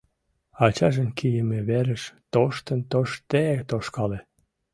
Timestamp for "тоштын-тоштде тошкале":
2.33-4.19